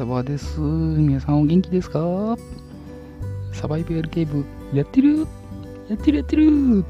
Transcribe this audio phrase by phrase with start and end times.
[0.00, 0.58] サバです。
[0.58, 2.34] 皆さんお元気ですか？
[3.52, 5.26] サバイバルゲームやってる？
[5.90, 6.16] やってる？
[6.16, 6.84] やってる？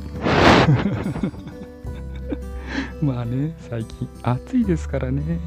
[3.02, 5.40] まあね、最近暑いですからね。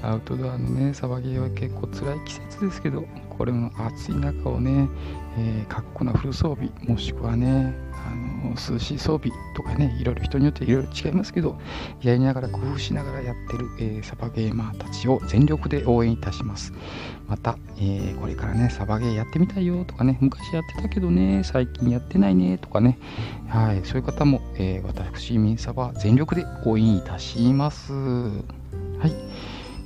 [0.00, 4.88] アウトドアのね、サバゲーは結構辛い季節ですけど、これも暑い中をね、
[5.36, 11.58] えー、かっこなフル装備、もしくはね、あの涼しい装備とかね、いろいろ人によっていろいろ違いますけど、
[12.02, 16.72] やりながら工夫しながらやってる、えー、サバゲーマーたちを全力で応援いたします。
[17.28, 22.98] また、えー、これからね、サバゲーやってみたいよとかね、昔やってたけどね、最近やってないねとかね、
[23.48, 27.92] はい、そういう方も、え私、ミンサバ全力で応援いたします。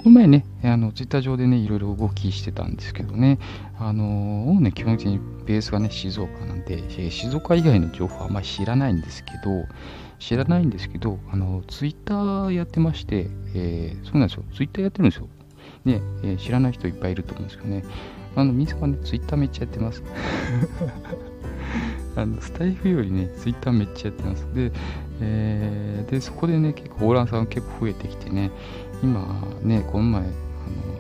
[0.09, 3.39] この前ね、あのツイッター上でね、いろいろ動きしてたんですけどね、
[3.79, 9.67] あのー、ね、基本的にベースがね、静岡なんで、静岡以外の情報はあんまり知らないんですけど、
[10.19, 15.29] 知らないんですけど、あのツイッターやってまして、えー、そうなんですよ、ツイッターやってるんですよ。
[15.85, 17.85] ね、えー、知らない人いっぱいいると思うんですけどね、
[18.35, 20.03] あの、みんね、ツイッターめっちゃやってます。
[22.17, 24.47] あのスタイフよりね、ツイッターめっちゃやってます。
[24.55, 24.73] で、
[25.21, 28.51] えー、でそこでね、結構、オーランさん結構増えてきてね、
[29.03, 30.33] 今ね、この前、あの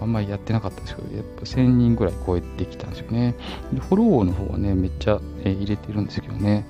[0.02, 3.34] あんまりやってなかったんですけど、やっぱ1000人ぐらい超えてきたんですよね。
[3.72, 6.66] で、フォローの方はね、めっちゃ、え、入れてるんですけどね、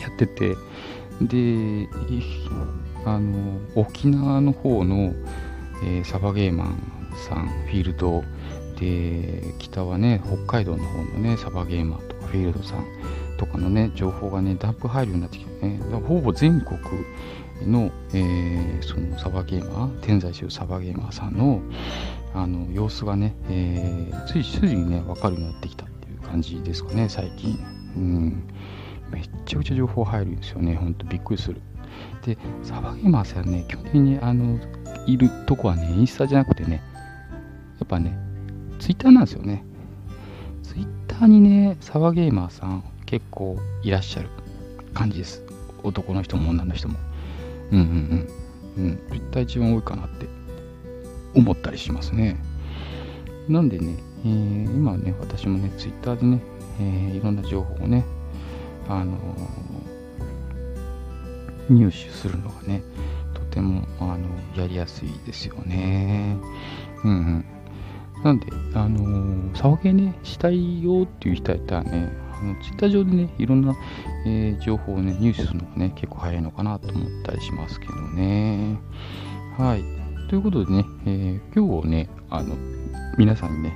[0.00, 0.56] やってて、
[1.20, 1.88] で、
[3.04, 5.14] あの、沖縄の方の、
[5.84, 6.82] えー、サバゲーマン
[7.28, 8.22] さん、フィールド、
[8.76, 12.84] で、北はね、北海道の方のね、サバゲーマンとかフィールドさん
[13.38, 16.78] とかのね、情報がね、ダンプ入るようになってきてね、ほぼ全国、
[17.62, 21.60] の、えー、そのサバゲーマー天在州サバゲーマーさんの
[22.34, 27.58] あの様子がね、えー、ついすぐにね分かるようになってきたっていう感じですかね最近。
[27.96, 28.42] うん。
[29.10, 31.60] めっちゃくちゃ情報入るんですよねほんとびっくりする。
[32.24, 34.58] でサバゲーマーさんね基本的にあの
[35.06, 36.82] いるとこはねインスタじゃなくてね
[37.78, 38.18] やっぱね
[38.80, 39.64] ツイッターなんですよね。
[40.62, 44.28] ツイッターにねサバゲーマーさん結構いらっしゃる
[44.92, 45.42] 感じです。
[45.84, 46.98] 男の人も女の人も。
[47.72, 48.28] うんうん
[48.76, 48.84] うん。
[48.84, 49.00] うん。
[49.10, 50.26] 絶対一番多いかなって
[51.34, 52.40] 思ったりしますね。
[53.48, 53.68] なん。
[53.68, 56.42] でね、えー、今ね、私もね、ツイッターでね、
[56.80, 57.36] えー、いろん。
[57.36, 58.04] な情報をね、
[58.88, 62.82] あのー、入手するのがね、
[63.34, 66.36] とても、あのやりやすいですよね。
[67.04, 67.10] うん。
[67.10, 67.44] うん。
[68.24, 68.40] なん。
[68.40, 73.74] で、あのー、騒げね、したいよっていう人やったらね、あのツイッター上でね、いろんな、
[74.26, 78.78] えー、情報をね、入手するのがね、結構早いのかなと思ったりしますけどね。
[79.58, 79.84] はい。
[80.28, 82.56] ということでね、えー、今日ね、あの、
[83.16, 83.72] 皆さんにね、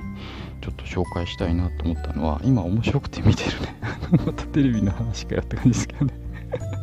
[0.61, 3.75] ちょっと紹介したいなと思ったのは、今面白くて見てるね。
[4.25, 6.13] またテレビの話かよって感じですけどね。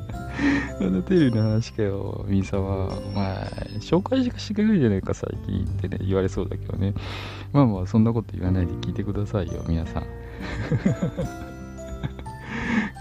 [0.81, 3.37] あのテレビの話かよ、みんさは、お前、
[3.81, 6.95] 紹介しかしてくれるじゃないか、最近ってね、言われそうだけどね。
[7.53, 11.47] まあまあ、そんなこと言わないで聞いてくださいよ、皆さん。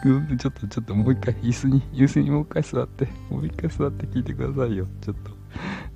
[0.04, 5.32] ちょっと、ちょっともう一回、椅子に、椅子にもう一回座って、もう一回座って聞いてくださいよ、ちょっと。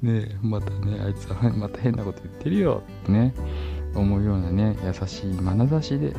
[0.01, 3.34] ね、またね、あいつはまた変なこと言ってるよってね、
[3.94, 6.16] 思うようなね、優しい眼差しで、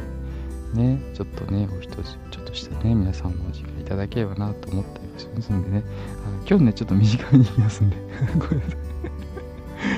[0.75, 5.82] ね、ちょっとね、お一つ、ちょっとしたね、皆さんもお時間いただければなと思ったりしますんでね、
[6.25, 7.97] あ今日ね、ちょっと短めに行きますんで、
[8.38, 8.93] ごめんなさい。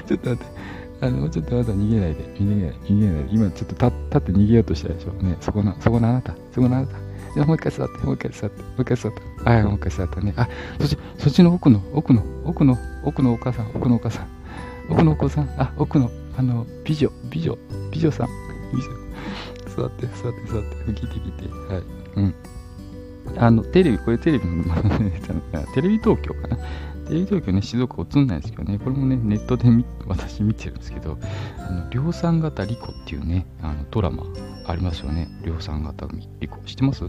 [0.08, 0.54] ちょっと待って。
[1.00, 3.28] あの、ちょっとまだ逃げないで、逃げない、逃げない。
[3.30, 5.22] 今ちょっと立って逃げようとしたでしょう。
[5.22, 7.03] ね、そこの、そこのあなた、そこのあなた。
[7.34, 9.50] じゃもう一回座って、もう一回座って、もう一回座って。
[9.50, 10.34] はい、もう一回座ったね。
[10.36, 14.44] あ、そっち、そっちの奥の、奥の、奥の、奥のお母さん、奥のお母さん。
[14.88, 17.56] 奥のお子さん、あ、奥の、あの、美女、美女、
[17.90, 18.28] 美女さん。
[18.72, 18.90] 美女。
[19.76, 20.76] 座って、座って、座って。
[20.92, 21.72] 聞いて聞いて。
[21.72, 21.82] はい。
[22.16, 22.34] うん。
[23.38, 24.64] あの、テレビ、これテレビの、
[25.74, 26.58] テレビ東京かな。
[27.06, 29.68] テレビ東京ね、静岡映んないんですけどね、これもね、ネットで
[30.06, 31.18] 私見てるんですけど、
[31.58, 34.24] あの量産型リコっていうね、あのドラマ
[34.66, 35.28] ありますよね。
[35.44, 36.08] 量産型
[36.40, 36.58] リコ。
[36.64, 37.04] 知ってます？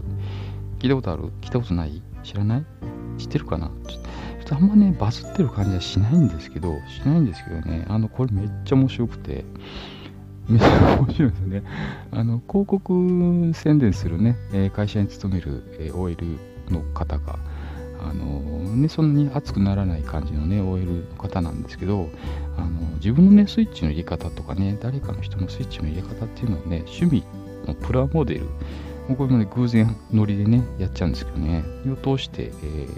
[0.78, 1.32] 聞いたことある？
[1.40, 2.02] 聞いたことない？
[2.22, 2.64] 知らない？
[3.18, 3.70] 知ってるかな？
[3.88, 9.44] ちょっとあんまね、バズってる感じはしないんですけど、しないんですけどね、あの、これめっちゃ面白くて、
[10.48, 11.62] めっちゃ面白いですね。
[12.12, 14.36] あの、広告宣伝するね、
[14.74, 16.16] 会社に勤める OL
[16.70, 17.38] の方が、
[18.00, 18.40] あの
[18.76, 22.08] ね、そんなに熱くならない感じのね、OL の方なんですけど、
[22.56, 27.24] あの自分のね、スイッチの入れ方とかね、誰かの人のスイッチの入れ方っていうのをね、趣味
[27.66, 28.46] のプラモデル、
[29.16, 32.96] これもね、偶然ノリでね、やっちゃうんですけどね、を通して、えー、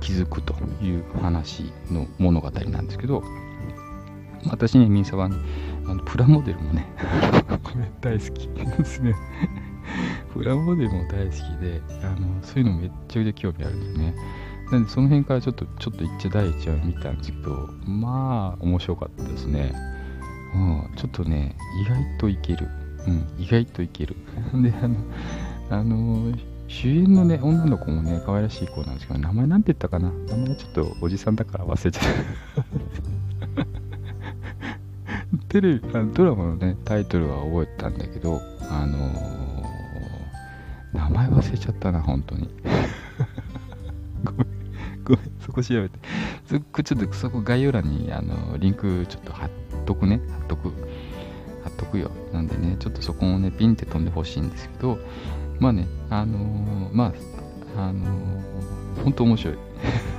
[0.00, 3.22] 気づくという話の物語なんですけど、
[4.46, 5.36] 私ね、ミンサは、ね、
[5.86, 6.86] あのプラモデルもね、
[7.64, 9.14] これ大好きですね。
[10.38, 14.14] プラモデルも大好きで、あのそういうのめっちゃくちゃ興味あるんですね。
[14.70, 19.74] なんでその辺からちょっと、ちょっと一っちゃ第一話見たんですけど、まあ、面白かったですね。
[20.54, 22.68] うん、ちょっとね、意外といける。
[23.08, 24.14] うん、意外といける。
[24.62, 24.96] で、あの、
[25.70, 26.32] あの
[26.68, 30.12] 主演のね、女の子もね、可愛らしい子なんですけど、名前なんて言ったかな？
[30.28, 32.04] 名前ちょっとおじさんだから忘れちゃっ
[32.54, 33.66] た。
[35.48, 38.40] テレビ、あドラマのね、タイトルは覚えてたんだけど、
[38.70, 39.37] あの、
[40.92, 42.48] 名前忘れちゃったな、本当に。
[44.24, 44.46] ごめん、
[45.04, 45.98] ごめん、そこ調べて。
[46.46, 49.50] そこちょっとそこ概要欄にあのリンクちょっと貼っ
[49.84, 50.72] とくね、貼っとく。
[51.64, 52.10] 貼っとくよ。
[52.32, 54.98] なんでね、ちょっとそこをね、ピンって飛んでほしいんですけど、
[55.60, 57.12] まあね、あのー、ま
[57.76, 59.58] あ、あのー、本当面白い。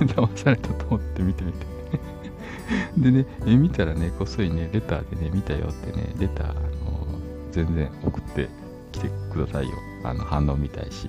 [0.00, 1.66] 騙されたと思って見てみて。
[2.96, 6.70] でね、え見たらね、こっそりね、レターでね、見たよってね、レター、あのー、
[7.52, 8.48] 全然送って
[8.92, 9.74] きてくださいよ。
[10.04, 11.08] あの、反応見たいし。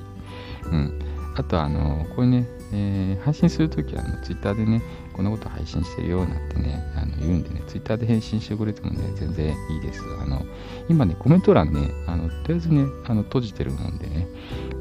[0.72, 1.00] うん。
[1.36, 4.82] あと、あのこれね、えー、配信するときは、あの、ツイッターでね、
[5.14, 10.02] こんなこと配信してるよなんてね、あの言うんでね、ツイッターで返信してくれてもね、全然いいです。
[10.22, 10.46] あの、
[10.90, 14.28] 今ね、コメント欄ね、あの、とりあえずね、あの、閉じてるもんでね、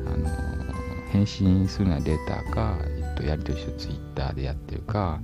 [0.06, 0.28] あの、
[1.12, 2.78] 返信するのはレターか、
[3.20, 5.20] と、やりとりしてツイッターでやってるか、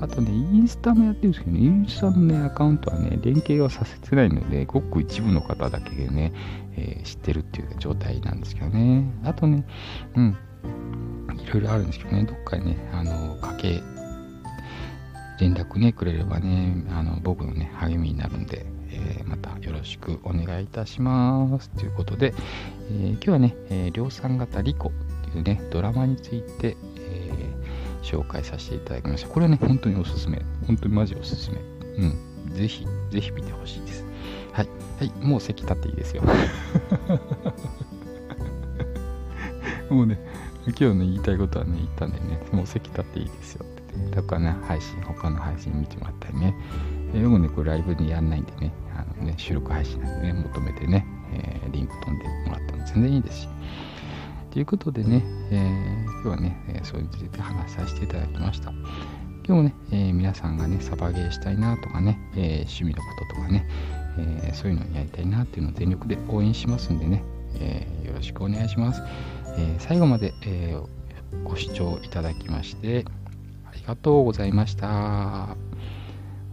[0.00, 6.32] あとね、インスタもやってるんですけどね、インスタのね、アカウントはね、連携はさせてないので、ごく一部の方だけでね、
[6.76, 9.04] えー、知ってるっていう状態なんですけどね。
[9.24, 9.66] あとね、
[10.14, 10.36] うん、
[11.36, 13.82] いろいろあるんですけどね、どっかにね、あの、かけ
[15.40, 21.70] 連絡ね、くれればね、あの僕のね、励みになるんで、えー、またよろしくお願いいたします。
[21.70, 22.34] ということで、
[22.90, 26.76] えー、今日はね、えー、量産型リコっていうね、ドラマについて、
[28.02, 29.28] 紹介させていただきました。
[29.28, 30.42] これはね、本当におすすめ。
[30.66, 31.58] 本当にマジおすすめ。
[31.58, 32.18] うん。
[32.54, 34.04] ぜひ、ぜひ見てほしいです。
[34.52, 34.68] はい。
[34.98, 35.12] はい。
[35.20, 36.22] もう席立っていいですよ。
[39.90, 40.18] もうね、
[40.66, 43.66] 今日ね、言いたいことはね、言ったんでね、もう席立っていいですよ。
[44.12, 46.54] とかね、配信、他の配信見てもらったりね。
[47.12, 53.48] えー、僕ね、これライブにやんないんでね、あのね、収録配信なんでね、求めてね、えー、リンク飛んでもらっても全然いいですし。
[54.50, 58.72] ということでね、えー、今日はね、え、それについて話させていただきました。
[58.72, 58.82] 今
[59.44, 63.68] 日もね、えー、皆さんがね、サバゲーしたいなとかね、えー、趣味のこととかね、
[64.18, 67.22] え、そういうのをやりたいなっていうのを全力で応援しますんでね、
[67.60, 69.02] え、よろしくお願いします。
[69.56, 70.76] え、最後まで、え、
[71.44, 73.04] ご視聴いただきまして、
[73.66, 75.56] ありがとうございました。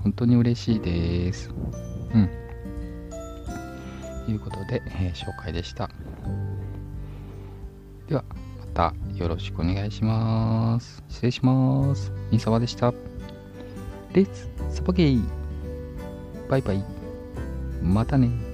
[0.03, 1.49] 本当に嬉しいです。
[2.13, 2.29] うん。
[4.25, 5.89] ということで、え、紹介でした。
[8.07, 8.23] では、
[8.59, 11.03] またよろしくお願いします。
[11.09, 12.11] 失礼します。
[12.31, 12.93] みさわでした。
[14.13, 15.21] レッツサバゲイ
[16.49, 16.83] バイバイ。
[17.81, 18.46] またね。